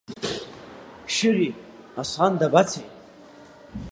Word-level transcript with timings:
Шьыри, 1.13 1.49
Аслан 2.01 2.33
дабацеи? 2.39 2.87